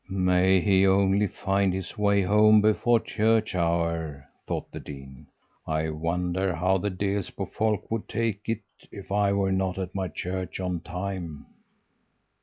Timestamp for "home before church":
2.23-3.53